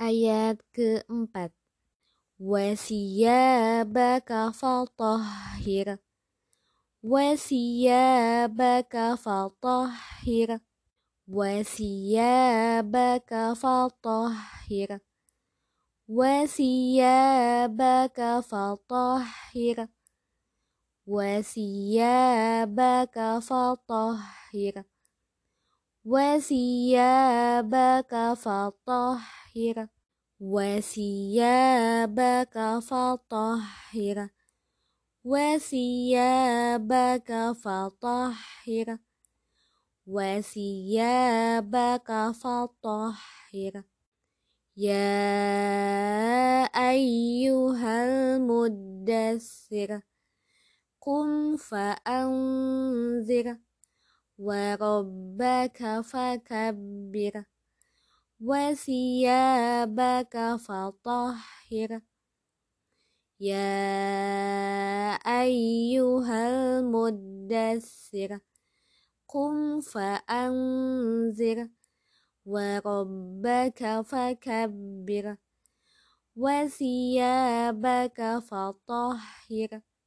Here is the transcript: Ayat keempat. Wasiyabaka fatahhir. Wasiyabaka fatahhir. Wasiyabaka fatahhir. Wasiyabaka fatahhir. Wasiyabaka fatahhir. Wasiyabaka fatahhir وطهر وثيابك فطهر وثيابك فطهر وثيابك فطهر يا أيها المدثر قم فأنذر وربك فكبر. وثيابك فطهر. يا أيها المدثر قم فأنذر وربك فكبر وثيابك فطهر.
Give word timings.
Ayat 0.00 0.56
keempat. 0.72 1.52
Wasiyabaka 2.40 3.68
fatahhir. 4.56 6.00
Wasiyabaka 7.04 8.40
fatahhir. 9.20 10.64
Wasiyabaka 11.28 12.72
fatahhir. 13.52 15.04
Wasiyabaka 16.08 17.60
fatahhir. 18.40 19.84
Wasiyabaka 21.04 22.48
fatahhir. 23.44 24.80
Wasiyabaka 26.08 27.52
fatahhir 28.32 29.39
وطهر 29.60 29.88
وثيابك 30.40 31.58
فطهر 32.82 34.28
وثيابك 35.24 37.32
فطهر 37.52 38.98
وثيابك 40.06 42.10
فطهر 42.32 43.82
يا 44.76 45.04
أيها 46.64 48.06
المدثر 48.36 50.00
قم 51.00 51.56
فأنذر 51.56 53.58
وربك 54.38 56.00
فكبر. 56.00 57.44
وثيابك 58.40 60.36
فطهر. 60.66 62.00
يا 63.40 65.14
أيها 65.26 66.40
المدثر 66.78 68.40
قم 69.28 69.80
فأنذر 69.80 71.68
وربك 72.46 74.00
فكبر 74.02 75.36
وثيابك 76.36 78.20
فطهر. 78.48 79.80